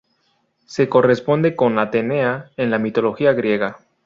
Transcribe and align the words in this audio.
Se 0.65 0.89
corresponde 0.89 1.55
con 1.55 1.77
Atenea 1.77 2.49
en 2.57 2.71
la 2.71 2.79
mitología 2.79 3.33
griega. 3.33 3.77